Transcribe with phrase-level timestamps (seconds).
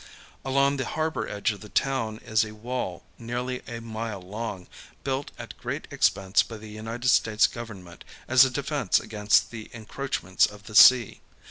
[0.43, 4.65] Along the harbor edge of the town is a wall nearly a mile long,
[5.03, 10.47] built at great expense by the United States Government as a defense against the encroachments
[10.47, 11.21] of the sea.